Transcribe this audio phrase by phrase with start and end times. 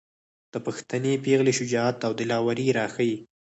[0.53, 3.17] د پښتنې پېغلې شجاعت او دلاوري راښايي.